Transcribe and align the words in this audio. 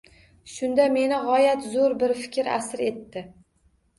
Shunda 0.53 0.87
meni 0.93 1.19
g`oyat 1.25 1.67
zo`r 1.75 1.95
bir 2.03 2.15
fikr 2.21 2.49
asir 2.53 2.81
etdi 2.89 3.23